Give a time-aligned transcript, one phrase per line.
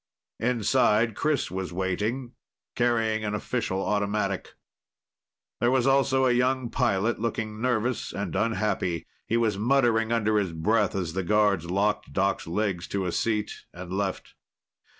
[0.39, 2.33] Inside, Chris was waiting,
[2.73, 4.53] carrying an official automatic.
[5.59, 9.05] There was also a young pilot, looking nervous and unhappy.
[9.27, 13.65] He was muttering under his breath as the guards locked Doc's legs to a seat
[13.75, 14.33] and left.